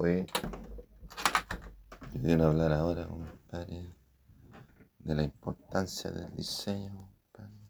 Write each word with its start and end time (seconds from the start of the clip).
Oye, 0.00 0.26
quiero 2.22 2.46
hablar 2.46 2.72
ahora, 2.72 3.08
compadre, 3.08 3.96
de 5.00 5.14
la 5.16 5.24
importancia 5.24 6.12
del 6.12 6.32
diseño, 6.36 6.92
compadre. 7.32 7.68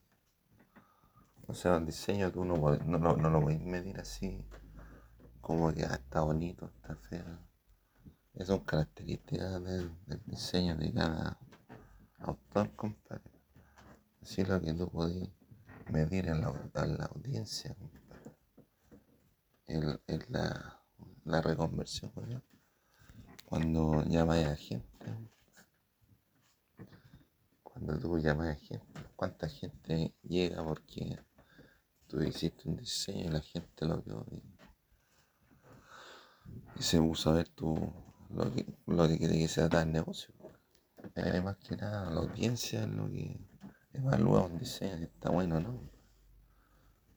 O 1.47 1.55
sea, 1.55 1.79
el 1.79 1.87
diseño 1.87 2.31
tú 2.31 2.45
no, 2.45 2.57
podés- 2.57 2.85
no, 2.85 2.99
no 2.99 3.31
lo 3.31 3.41
puedes 3.41 3.63
medir 3.63 3.99
así, 3.99 4.45
como 5.41 5.73
que 5.73 5.87
ah, 5.87 5.95
está 5.95 6.21
bonito, 6.21 6.67
está 6.67 6.97
feo. 6.97 7.25
Esas 8.35 8.49
son 8.49 8.61
características 8.61 9.65
del, 9.65 9.91
diseño 10.27 10.77
de 10.77 10.93
cada 10.93 11.39
autor, 12.19 12.77
compadre. 12.77 13.33
Así 14.21 14.45
lo 14.45 14.61
que 14.61 14.75
tú 14.75 14.87
podés 14.91 15.31
medir 15.91 16.29
en 16.29 16.43
la, 16.43 16.53
a 16.75 16.85
la 16.85 17.07
audiencia, 17.07 17.75
compadre. 17.75 18.37
La, 20.29 20.78
la 21.29 21.43
reconversión. 21.43 22.11
Cuando 23.45 24.03
llamas 24.05 24.45
a 24.47 24.57
gente, 24.57 25.07
cuando 27.63 27.99
tú 27.99 28.19
llamas 28.19 28.49
a 28.49 28.55
gente, 28.55 28.87
cuánta 29.15 29.49
gente 29.49 30.15
llega 30.23 30.65
porque 30.65 31.19
tú 32.07 32.23
hiciste 32.23 32.69
un 32.69 32.77
diseño 32.77 33.27
y 33.27 33.29
la 33.29 33.41
gente 33.41 33.87
lo 33.87 34.03
vio 34.03 34.27
y, 34.31 34.43
se 36.83 36.99
puso 36.99 37.31
a 37.31 37.35
ver 37.35 37.49
tu, 37.49 37.75
lo 38.31 38.53
que, 38.53 38.65
lo 38.87 39.07
que 39.09 39.19
quiere 39.19 39.39
que 39.39 39.49
sea 39.49 39.69
tal 39.69 39.93
negocio. 39.93 40.33
Eh, 41.15 41.41
más 41.43 41.57
que 41.57 41.77
nada, 41.77 42.11
la 42.11 42.21
audiencia 42.21 42.83
es 42.83 42.89
lo 42.89 43.09
que 43.09 43.39
evalúa 43.93 44.47
un 44.47 44.59
diseño, 44.59 44.97
si 44.97 45.05
está 45.05 45.31
bueno 45.31 45.57
o 45.57 45.61
no. 45.61 45.91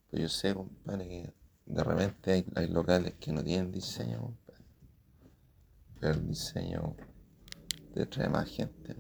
Pero 0.10 0.24
yo 0.24 0.30
sé, 0.30 0.54
compadre, 0.54 1.08
que 1.08 1.41
de 1.72 1.84
repente 1.84 2.46
hay, 2.56 2.68
locales 2.68 3.14
que 3.20 3.32
no 3.32 3.44
tienen 3.44 3.72
diseño. 3.72 4.38
Pero 6.00 6.14
el 6.14 6.28
diseño 6.28 6.96
te 7.94 8.06
trae 8.08 8.28
más 8.28 8.50
gente. 8.50 8.96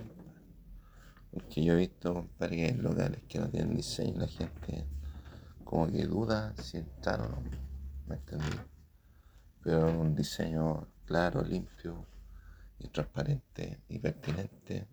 Porque 1.31 1.63
yo 1.63 1.73
he 1.73 1.78
visto, 1.78 2.13
compadre, 2.13 2.55
que 2.55 2.66
hay 2.66 2.73
locales 2.73 3.22
que 3.28 3.39
no 3.39 3.50
tienen 3.50 3.75
diseño 3.75 4.16
y 4.16 4.19
la 4.19 4.28
gente 4.28 4.88
como 5.66 5.88
que 5.88 6.05
duda 6.05 6.53
si 6.58 6.78
entrar 6.78 7.22
o 7.22 7.30
no. 7.30 7.41
¿Me 8.08 8.16
entendí? 8.16 8.58
Pero 9.63 10.00
un 10.00 10.16
diseño 10.16 10.88
claro, 11.06 11.44
limpio 11.44 12.08
y 12.80 12.88
transparente 12.88 13.81
y 13.89 14.00
pertinente, 14.00 14.88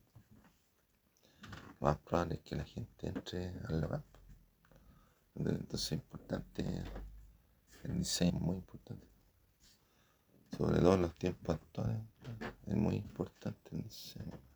más 1.81 1.97
probable 1.98 2.37
es 2.37 2.41
que 2.41 2.57
la 2.57 2.65
gente 2.65 3.09
entre 3.09 3.53
al 3.69 3.81
local. 3.81 4.05
Entonces 5.37 5.87
es 5.87 5.92
importante, 5.92 6.85
el 7.84 7.98
diseño 7.98 8.37
es 8.37 8.41
muy 8.41 8.57
importante. 8.57 9.07
Sobre 10.57 10.81
todo 10.81 10.95
en 10.95 11.03
los 11.03 11.15
tiempos 11.15 11.55
actuales, 11.57 11.98
es 12.67 12.77
muy 12.77 12.97
importante 12.97 13.77
el 13.77 13.83
diseño. 13.83 14.48